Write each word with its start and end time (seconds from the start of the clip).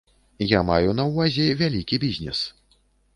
Я 0.51 0.61
маю 0.69 0.95
на 0.99 1.05
ўвазе 1.09 1.45
вялікі 1.59 1.99
бізнес. 2.05 2.39